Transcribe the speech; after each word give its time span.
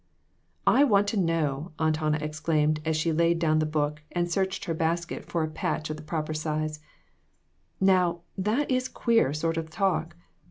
"I 0.65 0.83
want 0.83 1.05
to 1.09 1.15
know," 1.17 1.73
Aunt 1.77 1.97
Hannah 1.97 2.17
exclaimed, 2.17 2.79
as 2.85 2.97
she 2.97 3.11
laid 3.11 3.37
down 3.37 3.59
the 3.59 3.67
book 3.67 4.01
and 4.11 4.27
searched 4.31 4.65
her 4.65 4.73
basket 4.73 5.23
for 5.25 5.43
a 5.43 5.47
patch 5.47 5.91
of 5.91 5.97
the 5.97 6.01
proper 6.01 6.33
size;" 6.33 6.79
now, 7.79 8.21
that 8.35 8.71
is 8.71 8.87
queer 8.87 9.31
sort 9.31 9.57
of 9.57 9.69
talk. 9.69 10.15